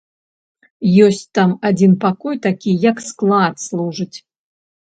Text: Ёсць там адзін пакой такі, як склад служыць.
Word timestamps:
Ёсць 1.07 1.21
там 1.39 1.53
адзін 1.71 1.93
пакой 2.07 2.41
такі, 2.47 2.71
як 2.89 3.05
склад 3.11 3.55
служыць. 3.69 4.13